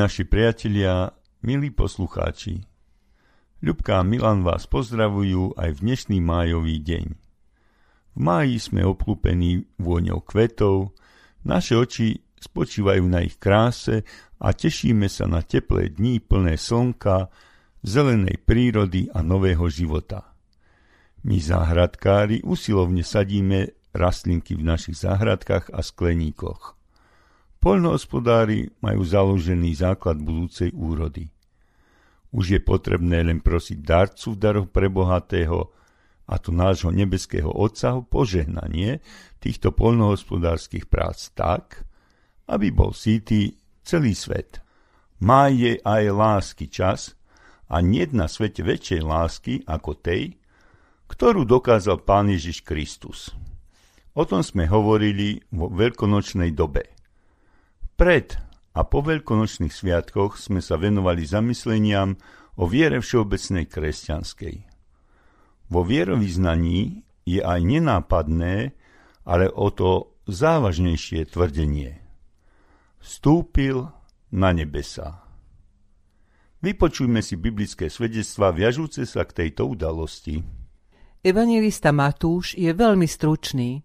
[0.00, 1.12] naši priatelia,
[1.44, 2.64] milí poslucháči,
[3.60, 7.06] Ľubka a Milan vás pozdravujú aj v dnešný májový deň.
[8.16, 10.96] V máji sme obklúpení vôňou kvetov,
[11.44, 14.08] naše oči spočívajú na ich kráse
[14.40, 17.28] a tešíme sa na teplé dní plné slnka,
[17.84, 20.32] zelenej prírody a nového života.
[21.28, 26.79] My záhradkári usilovne sadíme rastlinky v našich záhradkách a skleníkoch.
[27.60, 31.28] Poľnohospodári majú založený základ budúcej úrody.
[32.32, 35.68] Už je potrebné len prosiť darcu v daroch pre bohatého,
[36.30, 39.02] a to nášho nebeského Otca o požehnanie
[39.42, 41.84] týchto poľnohospodárskych prác tak,
[42.46, 44.62] aby bol sítý celý svet.
[45.20, 47.18] Má je aj lásky čas
[47.66, 50.38] a nie na svete väčšej lásky ako tej,
[51.10, 53.34] ktorú dokázal Pán Ježiš Kristus.
[54.14, 56.99] O tom sme hovorili vo veľkonočnej dobe.
[58.00, 58.32] Pred
[58.72, 62.16] a po veľkonočných sviatkoch sme sa venovali zamysleniam
[62.56, 64.56] o viere všeobecnej kresťanskej.
[65.68, 68.72] Vo vierovýznaní je aj nenápadné,
[69.28, 72.00] ale o to závažnejšie tvrdenie.
[73.04, 73.92] Vstúpil
[74.32, 75.20] na nebesa.
[76.64, 80.40] Vypočujme si biblické svedectvá viažúce sa k tejto udalosti.
[81.20, 83.84] Evangelista Matúš je veľmi stručný,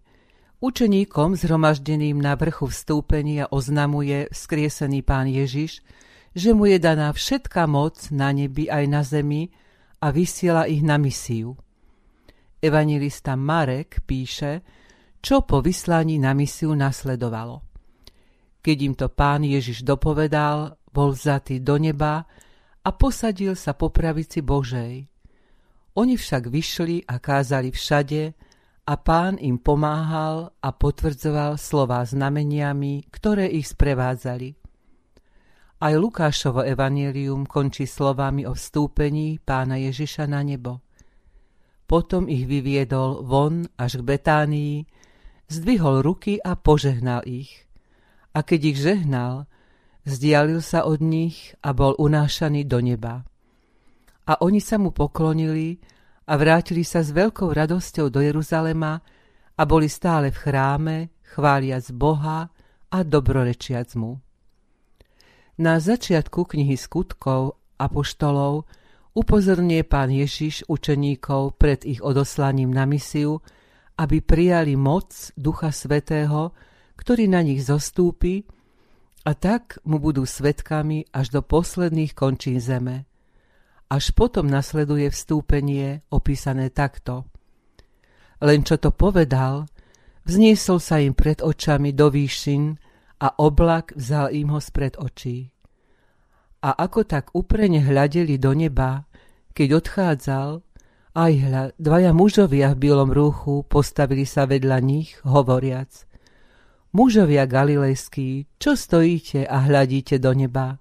[0.56, 5.84] Učeníkom zhromaždeným na vrchu vstúpenia oznamuje skriesený pán Ježiš,
[6.32, 9.52] že mu je daná všetká moc na nebi aj na zemi
[10.00, 11.60] a vysiela ich na misiu.
[12.56, 14.64] Evangelista Marek píše,
[15.20, 17.60] čo po vyslaní na misiu nasledovalo.
[18.64, 22.24] Keď im to pán Ježiš dopovedal, bol vzatý do neba
[22.80, 25.04] a posadil sa po pravici Božej.
[26.00, 28.45] Oni však vyšli a kázali všade,
[28.86, 34.54] a pán im pomáhal a potvrdzoval slová znameniami, ktoré ich sprevádzali.
[35.76, 40.80] Aj Lukášovo evanílium končí slovami o vstúpení pána Ježiša na nebo.
[41.84, 44.76] Potom ich vyviedol von až k Betánii,
[45.50, 47.66] zdvihol ruky a požehnal ich.
[48.32, 49.50] A keď ich žehnal,
[50.06, 53.26] vzdialil sa od nich a bol unášaný do neba.
[54.26, 55.78] A oni sa mu poklonili
[56.26, 58.98] a vrátili sa s veľkou radosťou do Jeruzalema
[59.56, 62.50] a boli stále v chráme, chváliac Boha
[62.90, 64.18] a dobrorečiac mu.
[65.56, 68.68] Na začiatku knihy skutkov a poštolov
[69.16, 73.40] upozornie pán Ježiš učeníkov pred ich odoslaním na misiu,
[73.96, 76.52] aby prijali moc Ducha Svetého,
[77.00, 78.44] ktorý na nich zostúpi
[79.24, 83.06] a tak mu budú svetkami až do posledných končín zeme–
[83.86, 87.26] až potom nasleduje vstúpenie opísané takto.
[88.42, 89.70] Len čo to povedal,
[90.26, 92.76] vzniesol sa im pred očami do výšin
[93.22, 95.48] a oblak vzal im ho spred očí.
[96.66, 99.06] A ako tak uprene hľadeli do neba,
[99.56, 100.50] keď odchádzal,
[101.16, 106.04] aj hľa, dvaja mužovia v bielom rúchu postavili sa vedľa nich, hovoriac.
[106.92, 110.76] Mužovia galilejskí, čo stojíte a hľadíte do neba?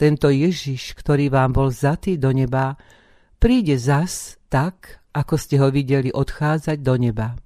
[0.00, 2.80] Tento Ježiš, ktorý vám bol zatý do neba,
[3.36, 7.36] príde zas tak, ako ste ho videli odchádzať do neba.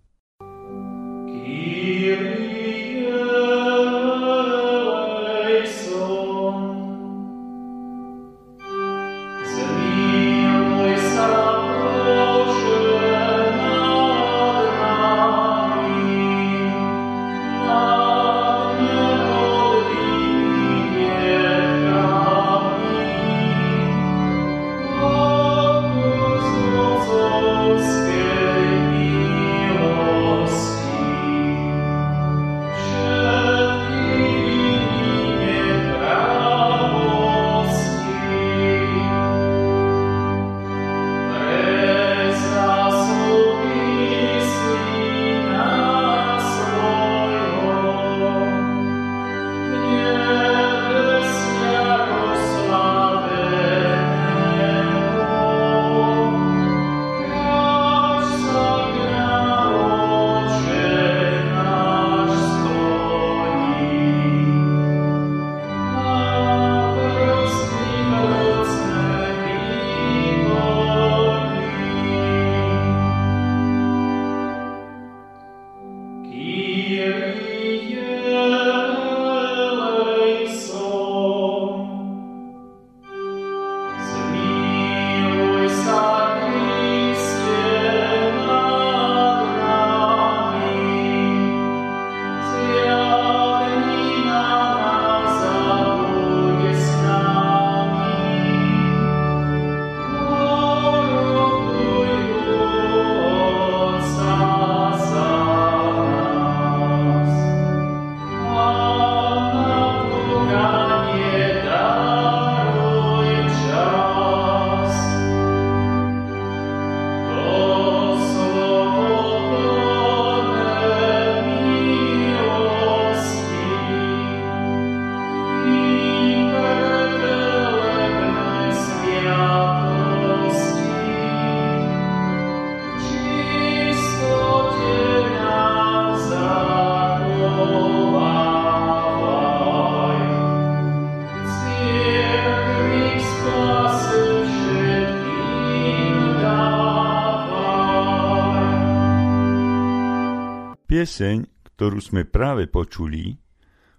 [151.04, 153.36] Pieseň, ktorú sme práve počuli,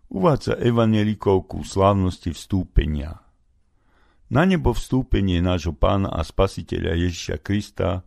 [0.10, 3.22] uvádza evanelikov ku slávnosti vstúpenia.
[4.34, 8.02] Na nebo vstúpenie nášho pána a spasiteľa Ježiša Krista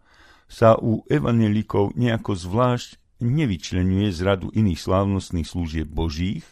[0.51, 6.43] sa u evanelikov nejako zvlášť nevyčlenuje z radu iných slávnostných služieb božích,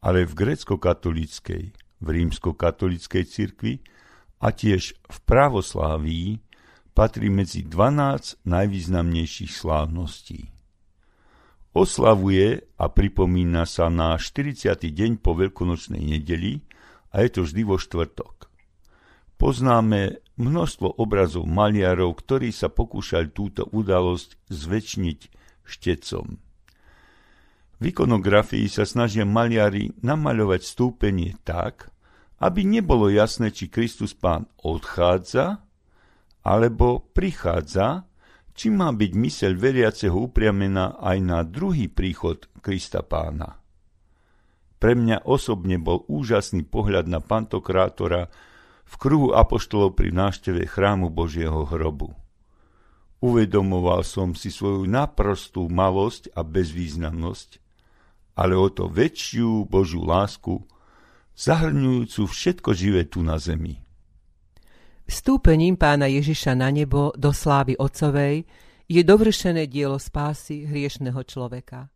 [0.00, 3.84] ale v grecko-katolíckej, v rímsko-katolíckej cirkvi
[4.40, 6.40] a tiež v pravoslávii
[6.96, 10.56] patrí medzi 12 najvýznamnejších slávností.
[11.70, 14.74] Oslavuje a pripomína sa na 40.
[14.74, 16.66] deň po veľkonočnej nedeli
[17.14, 18.50] a je to vždy vo štvrtok.
[19.38, 25.20] Poznáme množstvo obrazov maliarov, ktorí sa pokúšali túto udalosť zväčšniť
[25.62, 26.26] štecom.
[27.80, 31.94] V ikonografii sa snažia maliari namaľovať stúpenie tak,
[32.42, 35.62] aby nebolo jasné, či Kristus pán odchádza
[36.42, 38.09] alebo prichádza,
[38.60, 43.56] či má byť myseľ veriaceho upriamená aj na druhý príchod Krista pána.
[44.76, 48.28] Pre mňa osobne bol úžasný pohľad na pantokrátora,
[48.84, 52.12] v kruhu apoštolov pri návšteve chrámu Božieho hrobu.
[53.24, 57.50] Uvedomoval som si svoju naprostú malosť a bezvýznamnosť,
[58.36, 60.68] ale o to väčšiu Božiu lásku,
[61.32, 63.80] zahrňujúcu všetko živé tu na zemi.
[65.10, 68.46] Vstúpením pána Ježiša na nebo do slávy Otcovej
[68.86, 71.90] je dovršené dielo spásy hriešného človeka.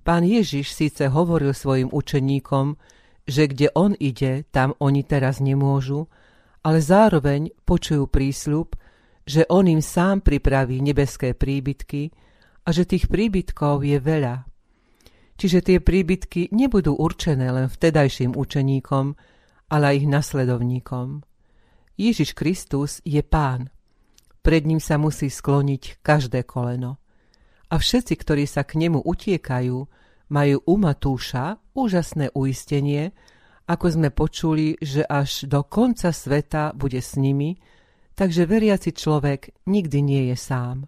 [0.00, 2.80] Pán Ježiš síce hovoril svojim učeníkom,
[3.28, 6.08] že kde on ide, tam oni teraz nemôžu,
[6.64, 8.72] ale zároveň počujú prísľub,
[9.28, 12.08] že on im sám pripraví nebeské príbytky
[12.64, 14.48] a že tých príbytkov je veľa.
[15.36, 19.12] Čiže tie príbytky nebudú určené len vtedajším učeníkom,
[19.68, 21.35] ale aj ich nasledovníkom.
[21.96, 23.72] Ježiš Kristus je pán.
[24.44, 27.00] Pred ním sa musí skloniť každé koleno.
[27.72, 29.76] A všetci, ktorí sa k nemu utiekajú,
[30.30, 33.10] majú u Matúša úžasné uistenie,
[33.66, 37.58] ako sme počuli, že až do konca sveta bude s nimi,
[38.14, 40.86] takže veriaci človek nikdy nie je sám.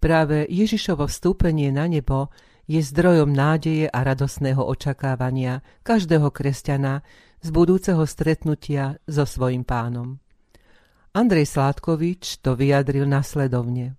[0.00, 2.28] Práve Ježišovo vstúpenie na nebo
[2.68, 7.02] je zdrojom nádeje a radosného očakávania každého kresťana
[7.40, 10.20] z budúceho stretnutia so svojim pánom.
[11.10, 13.98] Andrej Sládkovič to vyjadril nasledovne.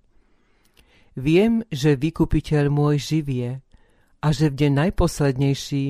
[1.20, 3.60] Viem, že vykupiteľ môj živie
[4.24, 5.88] a že v deň najposlednejší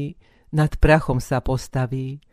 [0.58, 2.24] nad prachom sa postaví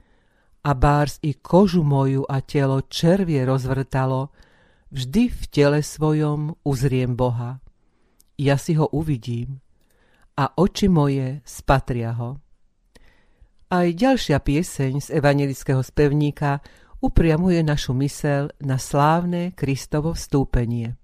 [0.65, 4.33] a bárs i kožu moju a telo červie rozvrtalo,
[4.89, 7.61] vždy v tele svojom uzriem Boha.
[8.41, 9.61] Ja si ho uvidím
[10.39, 12.39] a oči moje spatria ho.
[13.69, 16.65] Aj ďalšia pieseň z evangelického spevníka
[16.99, 20.98] upriamuje našu mysel na slávne Kristovo vstúpenie.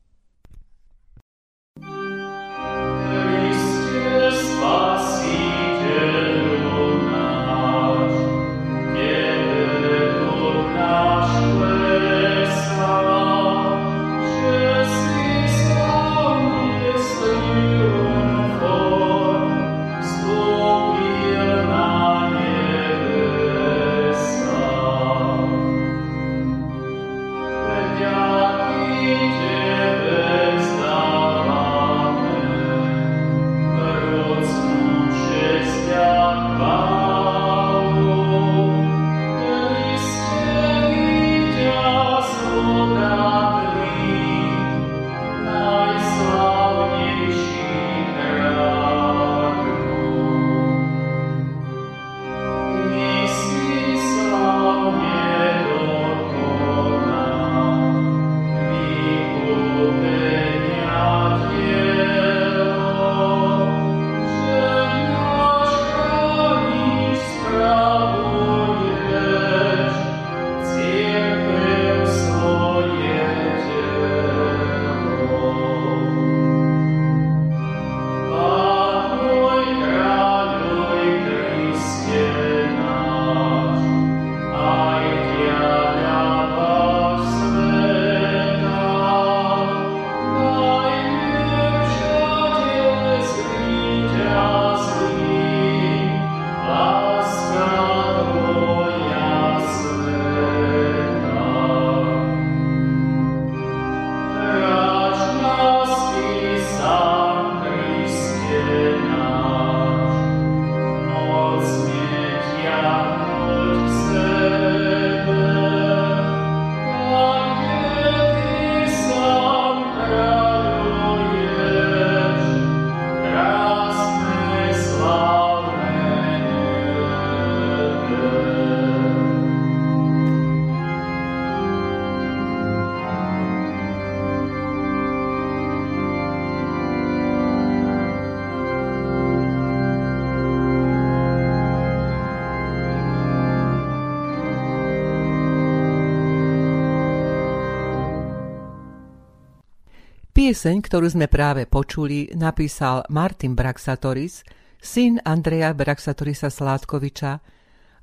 [150.44, 154.44] Pieseň, ktorú sme práve počuli, napísal Martin Braxatoris,
[154.76, 157.32] syn Andreja Braxatorisa Sládkoviča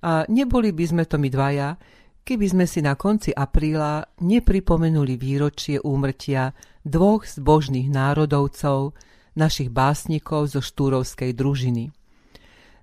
[0.02, 1.78] a neboli by sme to my dvaja,
[2.26, 6.50] keby sme si na konci apríla nepripomenuli výročie úmrtia
[6.82, 8.98] dvoch zbožných národovcov,
[9.38, 11.94] našich básnikov zo štúrovskej družiny.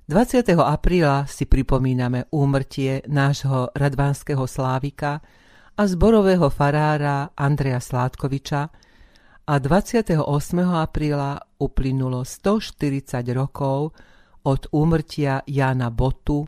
[0.07, 0.55] 20.
[0.55, 5.19] apríla si pripomíname úmrtie nášho radvánskeho slávika
[5.75, 8.87] a zborového farára Andreja Sládkoviča,
[9.49, 10.13] a 28.
[10.61, 13.97] apríla uplynulo 140 rokov
[14.45, 16.45] od úmrtia Jana Botu,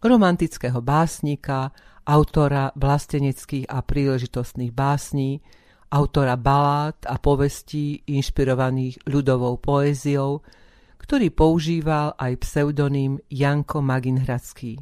[0.00, 1.68] romantického básnika,
[2.08, 5.44] autora vlasteneckých a príležitostných básní,
[5.92, 10.40] autora balád a povestí inšpirovaných ľudovou poéziou,
[10.96, 14.80] ktorý používal aj pseudonym Janko Maginhradský.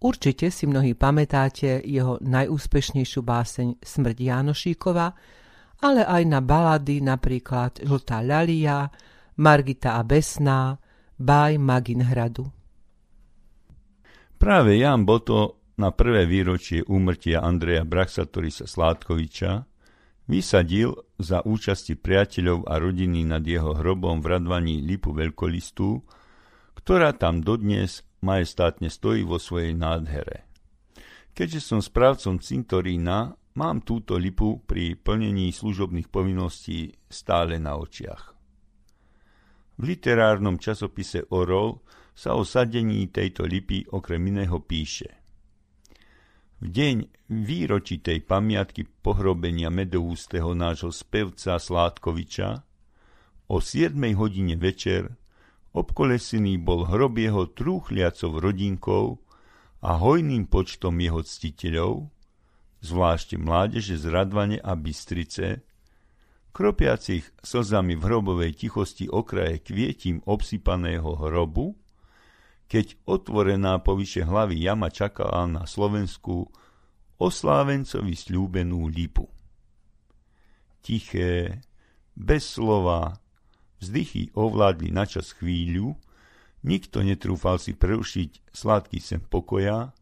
[0.00, 5.36] Určite si mnohí pamätáte jeho najúspešnejšiu báseň Smrť Janošíkova,
[5.80, 8.88] ale aj na balady napríklad Žltá ľalia,
[9.36, 10.80] Margita a Besná,
[11.16, 12.48] Baj Maginhradu.
[14.36, 19.64] Práve Jan Boto na prvé výročie úmrtia Andreja Braxatorisa Sládkoviča
[20.28, 26.02] vysadil za účasti priateľov a rodiny nad jeho hrobom v radvaní lipu veľkolistu,
[26.80, 30.44] ktorá tam dodnes majestátne stojí vo svojej nádhere.
[31.36, 38.36] Keďže som správcom cintorína, Mám túto lipu pri plnení služobných povinností stále na očiach.
[39.76, 41.80] V literárnom časopise Orol
[42.12, 45.08] sa o sadení tejto lipy okrem iného píše.
[46.60, 46.96] V deň
[47.28, 52.48] výročitej pamiatky pohrobenia medoústeho nášho spevca Sládkoviča
[53.52, 55.12] o 7 hodine večer
[55.76, 59.20] obkolesený bol hrob jeho trúchliacov rodinkou
[59.84, 62.15] a hojným počtom jeho ctiteľov,
[62.84, 65.64] zvlášť mládeže z Radvane a Bystrice,
[66.56, 71.76] kropiacich slzami v hrobovej tichosti okraje kvietím obsypaného hrobu,
[72.66, 76.50] keď otvorená povyše hlavy jama čakala na Slovensku
[77.16, 79.28] oslávencovi slúbenú lipu.
[80.82, 81.62] Tiché,
[82.16, 83.20] bez slova,
[83.80, 85.96] vzdychy ovládli načas chvíľu,
[86.66, 89.95] nikto netrúfal si prerušiť sladký sem pokoja,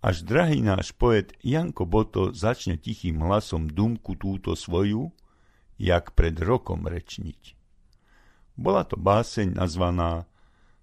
[0.00, 5.12] až drahý náš poet Janko Boto začne tichým hlasom dumku túto svoju,
[5.76, 7.56] jak pred rokom rečniť.
[8.56, 10.28] Bola to báseň nazvaná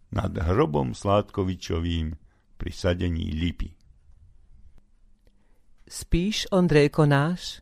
[0.07, 2.15] Nad hrobom Sládkovičovým
[2.55, 3.75] pri sadení lipy.
[5.83, 7.59] Spíš, Ondrejko náš,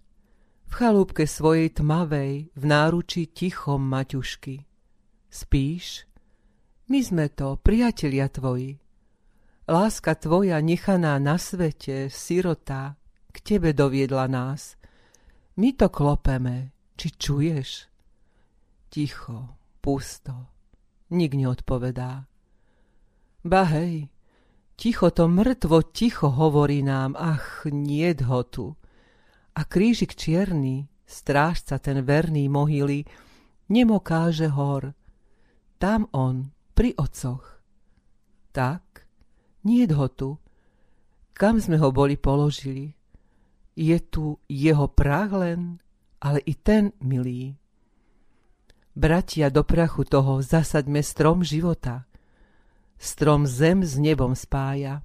[0.70, 4.62] v chalúbke svojej tmavej, v náruči tichom Maťušky.
[5.26, 6.06] Spíš?
[6.86, 8.78] My sme to, priatelia tvoji,
[9.66, 13.02] Láska tvoja nechaná na svete, sirota,
[13.34, 14.78] k tebe doviedla nás.
[15.58, 17.90] My to klopeme, či čuješ?
[18.94, 20.54] Ticho, pusto,
[21.10, 22.30] nik neodpovedá.
[23.42, 24.14] Ba hej,
[24.78, 28.78] ticho to mŕtvo ticho hovorí nám, ach, niet ho tu.
[29.58, 33.02] A krížik čierny, strážca ten verný mohyly,
[33.74, 34.94] nemokáže hor.
[35.82, 37.66] Tam on, pri ococh.
[38.54, 39.05] Tak,
[39.66, 40.38] nie ho tu.
[41.36, 42.94] Kam sme ho boli položili?
[43.76, 45.84] Je tu jeho prach len,
[46.24, 47.60] ale i ten milý.
[48.96, 52.08] Bratia, do prachu toho zasaďme strom života.
[52.96, 55.04] Strom zem s nebom spája.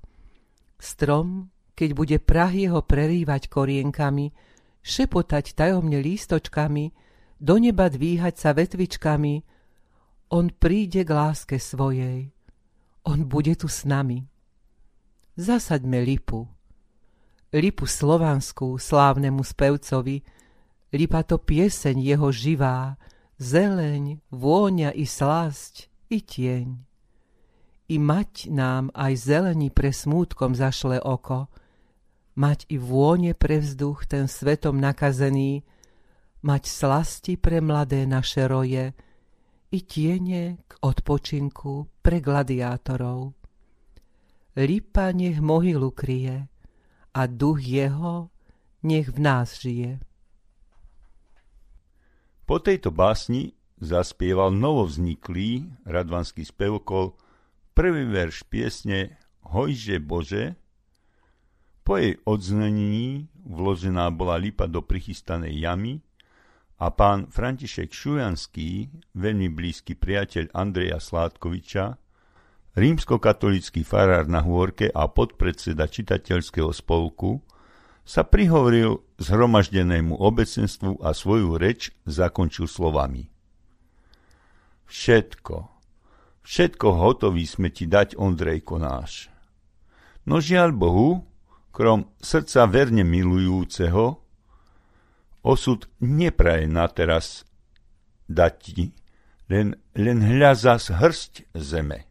[0.78, 4.30] Strom, keď bude prach jeho prerývať korienkami,
[4.86, 6.94] šepotať tajomne lístočkami,
[7.42, 9.42] do neba dvíhať sa vetvičkami,
[10.30, 12.30] on príde k láske svojej.
[13.02, 14.29] On bude tu s nami
[15.40, 16.44] zasaďme lipu.
[17.50, 20.22] Lipu slovanskú slávnemu spevcovi,
[20.92, 23.00] lipa to pieseň jeho živá,
[23.40, 26.68] zeleň, vôňa i slasť, i tieň.
[27.90, 31.50] I mať nám aj zelení pre smútkom zašle oko,
[32.38, 35.66] mať i vône pre vzduch ten svetom nakazený,
[36.46, 38.94] mať slasti pre mladé naše roje,
[39.70, 43.39] i tiene k odpočinku pre gladiátorov.
[44.60, 46.44] Lipa nech mohylu kryje
[47.16, 48.28] a duch jeho
[48.84, 50.04] nech v nás žije.
[52.44, 57.16] Po tejto básni zaspieval novovzniklý radvanský spevokol
[57.72, 60.58] prvý verš piesne Hojže Bože.
[61.80, 66.04] Po jej odznení vložená bola lipa do prichystanej jamy
[66.76, 71.96] a pán František Šujanský, veľmi blízky priateľ Andreja Sládkoviča,
[72.74, 77.42] rímskokatolický farár na Hôrke a podpredseda čitateľského spolku,
[78.10, 83.30] sa prihovoril zhromaždenému obecenstvu a svoju reč zakončil slovami.
[84.90, 85.56] Všetko,
[86.42, 89.30] všetko hotový sme ti dať, Ondrejko náš.
[90.26, 91.22] No žiaľ Bohu,
[91.70, 94.18] krom srdca verne milujúceho,
[95.46, 97.46] osud nepraje na teraz
[98.26, 98.90] dať ti,
[99.46, 102.09] len, len hľa zas hrst zeme,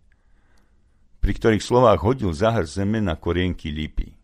[1.20, 4.16] pri ktorých slovách hodil za hrst zeme na korienky lípy.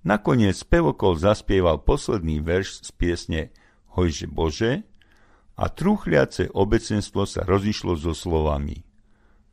[0.00, 3.40] Nakoniec spevokol zaspieval posledný verš z piesne
[3.96, 4.72] Hojže Bože
[5.60, 8.80] a truchliace obecenstvo sa rozišlo so slovami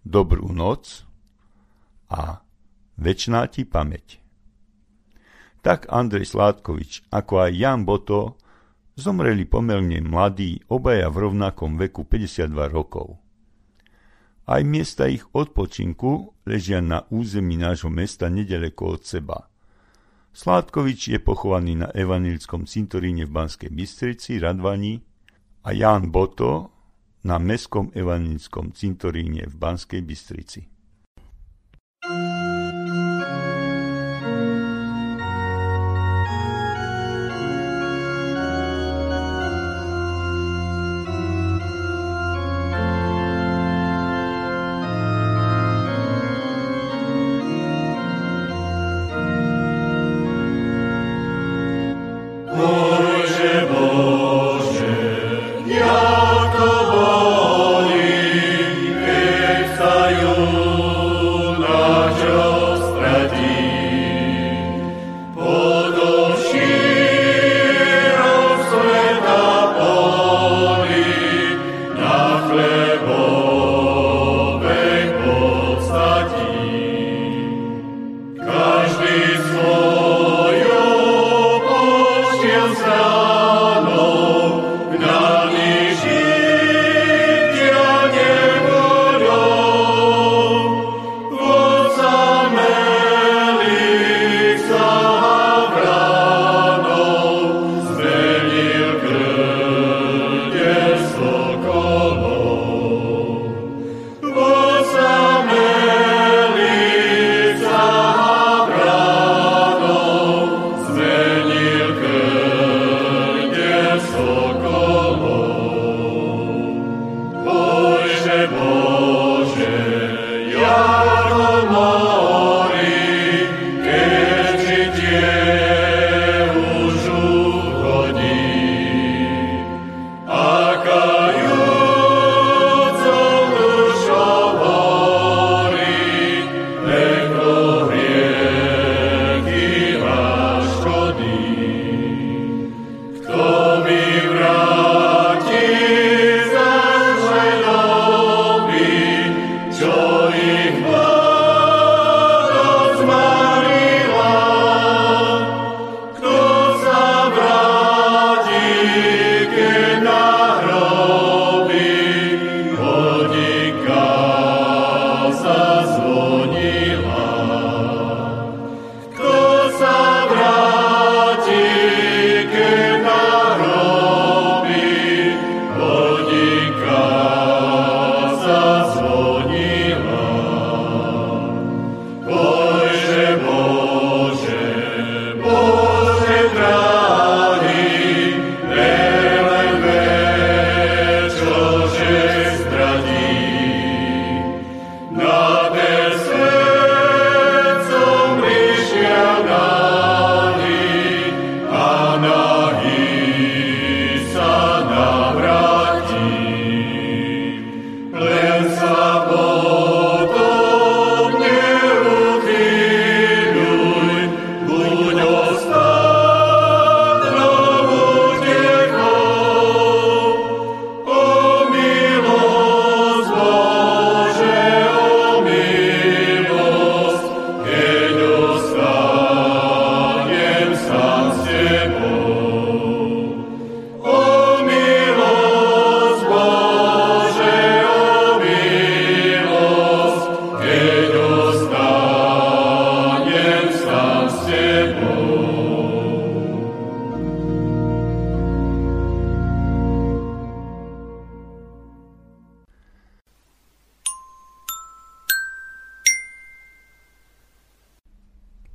[0.08, 1.04] Dobrú noc
[2.08, 2.48] a
[2.98, 4.18] Večná ti pamäť.
[5.62, 8.42] Tak Andrej Sládkovič ako aj Jan Boto
[8.98, 13.22] zomreli pomerne mladí, obaja v rovnakom veku 52 rokov.
[14.48, 19.40] Aj miesta ich odpočinku ležia na území nášho mesta nedaleko od seba–
[20.38, 25.02] Sládkovič je pochovaný na evanilskom cintoríne v Banskej Bystrici, Radvani
[25.66, 26.70] a Ján Boto
[27.26, 30.62] na Mestskom evanilskom cintoríne v Banskej Bystrici.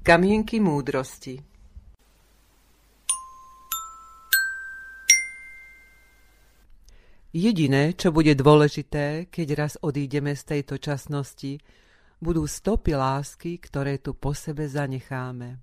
[0.03, 1.39] Kamienky múdrosti
[7.31, 11.63] Jediné, čo bude dôležité, keď raz odídeme z tejto časnosti,
[12.19, 15.63] budú stopy lásky, ktoré tu po sebe zanecháme.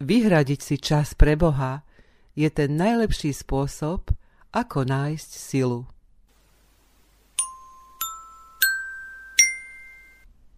[0.00, 1.84] Vyhradiť si čas pre Boha
[2.32, 4.16] je ten najlepší spôsob,
[4.48, 5.84] ako nájsť silu.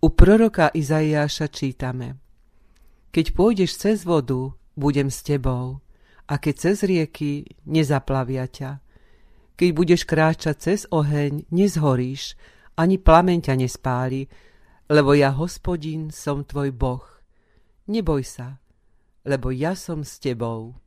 [0.00, 2.16] U proroka Izaiáša čítame
[3.12, 5.84] Keď pôjdeš cez vodu, budem s tebou,
[6.24, 8.80] a keď cez rieky, nezaplavia ťa.
[9.60, 12.32] Keď budeš kráčať cez oheň, nezhoríš,
[12.80, 14.24] ani plameň ťa nespáli,
[14.88, 17.04] lebo ja, hospodin, som tvoj Boh.
[17.84, 18.56] Neboj sa,
[19.28, 20.80] lebo ja som s tebou.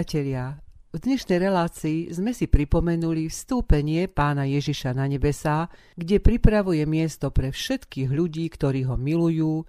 [0.00, 0.56] Priatelia,
[0.96, 7.52] v dnešnej relácii sme si pripomenuli vstúpenie pána Ježiša na nebesá, kde pripravuje miesto pre
[7.52, 9.60] všetkých ľudí, ktorí ho milujú,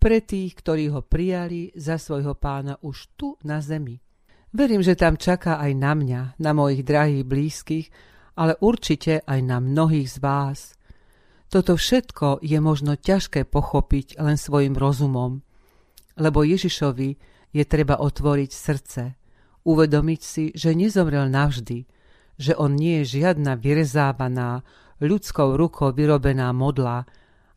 [0.00, 4.00] pre tých, ktorí ho prijali za svojho pána už tu na zemi.
[4.56, 7.86] Verím, že tam čaká aj na mňa, na mojich drahých blízkych,
[8.40, 10.72] ale určite aj na mnohých z vás.
[11.52, 15.44] Toto všetko je možno ťažké pochopiť len svojim rozumom,
[16.16, 17.10] lebo Ježišovi
[17.52, 19.25] je treba otvoriť srdce,
[19.66, 21.90] uvedomiť si, že nezomrel navždy,
[22.38, 24.62] že on nie je žiadna vyrezávaná,
[25.02, 27.04] ľudskou rukou vyrobená modla,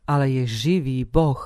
[0.04, 1.38] ale je živý Boh.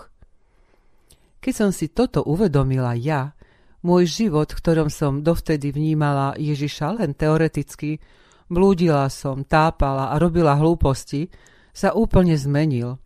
[1.45, 3.37] Keď som si toto uvedomila ja,
[3.85, 8.01] môj život, ktorom som dovtedy vnímala Ježiša len teoreticky,
[8.49, 11.29] blúdila som, tápala a robila hlúposti,
[11.77, 12.97] sa úplne zmenil.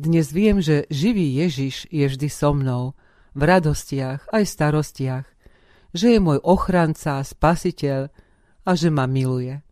[0.00, 2.96] Dnes viem, že živý Ježiš je vždy so mnou,
[3.34, 5.26] v radostiach aj starostiach,
[5.94, 8.10] že je môj ochranca, spasiteľ
[8.66, 9.62] a že ma miluje.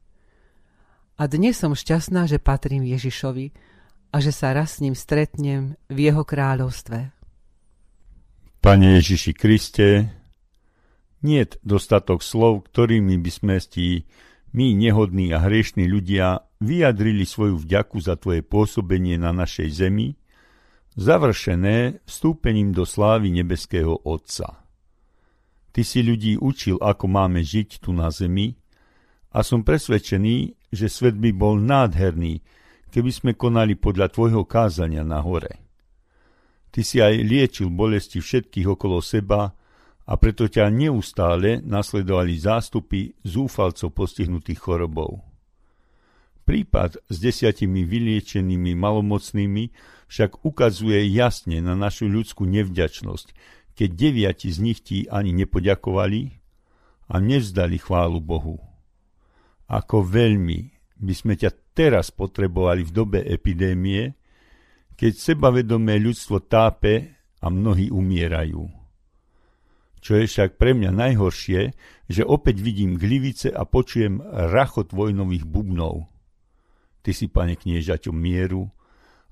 [1.19, 3.53] A dnes som šťastná, že patrím Ježišovi
[4.15, 7.11] a že sa raz s ním stretnem v jeho kráľovstve.
[8.63, 9.89] Pane Ježiši Kriste,
[11.27, 14.07] nie dostatok slov, ktorými by sme ti
[14.55, 20.15] my, nehodní a hriešní ľudia, vyjadrili svoju vďaku za Tvoje pôsobenie na našej zemi,
[20.95, 24.62] završené vstúpením do slávy nebeského Otca.
[25.73, 28.53] Ty si ľudí učil, ako máme žiť tu na zemi
[29.33, 32.45] a som presvedčený, že svet by bol nádherný,
[32.93, 35.65] keby sme konali podľa Tvojho kázania na hore.
[36.73, 39.53] Ty si aj liečil bolesti všetkých okolo seba
[40.05, 45.25] a preto ťa neustále nasledovali zástupy zúfalcov postihnutých chorobou.
[46.43, 49.65] Prípad s desiatimi vyliečenými malomocnými
[50.11, 53.33] však ukazuje jasne na našu ľudskú nevďačnosť,
[53.73, 56.23] keď deviati z nich ti ani nepoďakovali
[57.13, 58.57] a nevzdali chválu Bohu.
[59.69, 64.13] Ako veľmi by sme ťa teraz potrebovali v dobe epidémie,
[64.93, 68.69] keď sebavedomé ľudstvo tápe a mnohí umierajú.
[70.03, 71.61] Čo je však pre mňa najhoršie,
[72.11, 74.19] že opäť vidím glivice a počujem
[74.51, 76.11] rachot vojnových bubnov.
[77.03, 78.71] Ty si, pane kniežaťo, mieru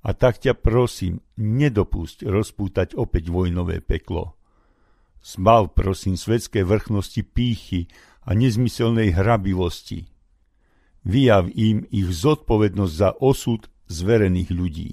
[0.00, 4.36] a tak ťa prosím, nedopusť rozpútať opäť vojnové peklo.
[5.20, 7.92] Zbav, prosím, svetské vrchnosti pýchy
[8.24, 10.08] a nezmyselnej hrabivosti.
[11.04, 14.92] Vyjav im ich zodpovednosť za osud zverených ľudí.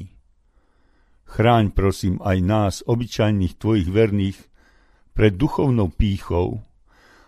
[1.28, 4.39] Chráň, prosím, aj nás, obyčajných tvojich verných,
[5.12, 6.62] pred duchovnou pýchou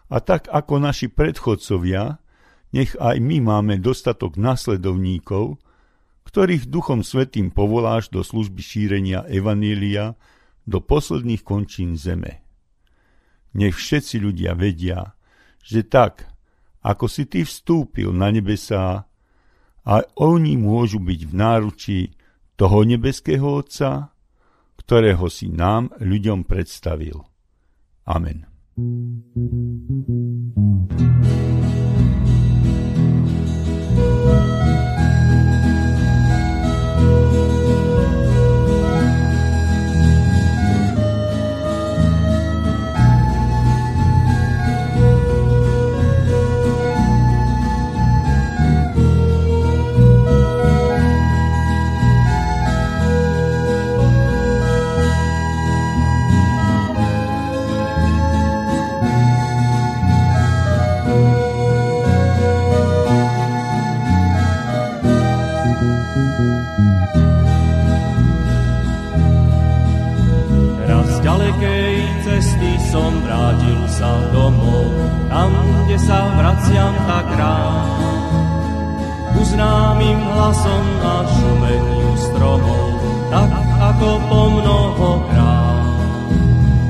[0.10, 2.22] a tak ako naši predchodcovia,
[2.70, 5.58] nech aj my máme dostatok nasledovníkov,
[6.30, 10.14] ktorých Duchom Svetým povoláš do služby šírenia Evanília
[10.70, 12.46] do posledných končín zeme.
[13.58, 15.18] Nech všetci ľudia vedia,
[15.66, 16.30] že tak,
[16.86, 19.10] ako si ty vstúpil na nebesá,
[19.90, 22.00] a oni môžu byť v náručí
[22.54, 24.14] toho nebeského Otca,
[24.78, 27.26] ktorého si nám, ľuďom, predstavil.
[28.06, 28.46] Amen.
[80.54, 82.88] som na šumeniu stromov,
[83.30, 85.98] tak ako po mnoho krát.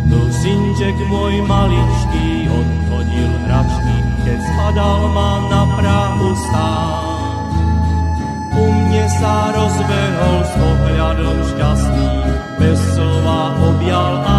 [0.10, 3.96] Dusinček môj maličký odchodil hračky,
[4.26, 7.52] keď spadal ma na Prahu stáť.
[8.60, 12.12] U mne sa rozbehol s pohľadom šťastný,
[12.60, 14.39] bez slova objal a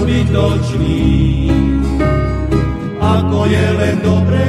[0.00, 1.00] zbytočný.
[3.00, 4.44] Ako je len dobre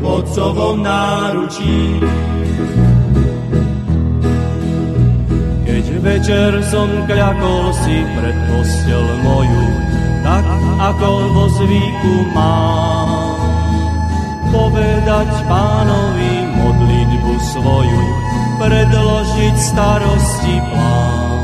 [0.00, 2.00] v otcovom náručí.
[5.66, 9.66] Keď večer som kľakol si pred postel moju,
[10.24, 10.44] tak
[10.80, 13.05] ako vo zvyku mám.
[14.56, 18.04] Povedať pánovi modlitbu svoju,
[18.56, 21.36] predložiť starosti plán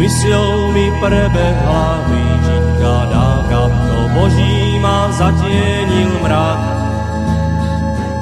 [0.00, 6.62] mysľou mi prebehla výčitka dávka, to Boží ma zatienil mrak.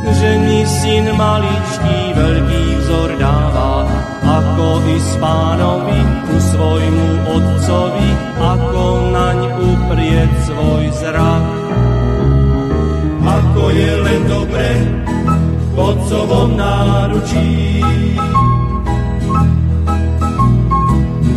[0.09, 3.89] Že mi syn maličký veľký vzor dáva,
[4.21, 8.85] ako i spánovi ku svojmu otcovi, ako
[9.15, 11.48] naň uprieť svoj zrak.
[13.59, 14.71] Ako je len dobre
[15.75, 17.83] v otcovom náručí,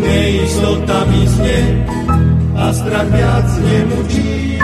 [0.05, 1.81] neistota mysne
[2.53, 4.61] a strach viac nemučí.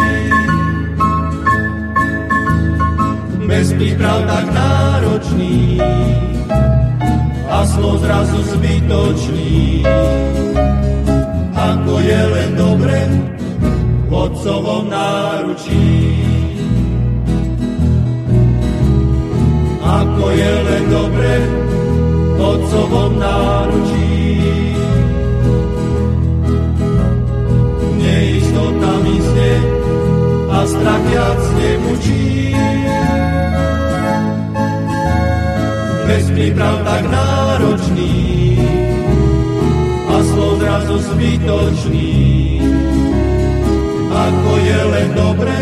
[3.50, 5.82] Bez príprav tak náročný
[7.50, 9.82] a slov zrazu zbytočný.
[11.58, 13.02] Ako je len dobre
[14.06, 16.07] v otcovom náručí.
[20.18, 21.34] Ako je len dobre
[22.34, 24.18] v otcovom náručí.
[30.68, 32.28] strach viac nemučí.
[36.08, 38.16] Bez príprav tak náročný
[40.08, 42.12] a slov zrazu zbytočný.
[44.12, 45.58] Ako je len dobre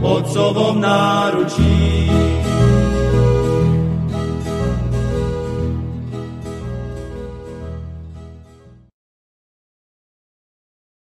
[0.00, 2.29] v otcovom náručí.